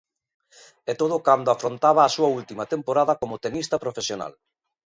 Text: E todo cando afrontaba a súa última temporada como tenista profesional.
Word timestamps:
E 0.91 0.93
todo 1.01 1.15
cando 1.27 1.49
afrontaba 1.55 2.01
a 2.03 2.13
súa 2.15 2.29
última 2.39 2.69
temporada 2.73 3.13
como 3.21 3.41
tenista 3.45 3.75
profesional. 3.83 4.33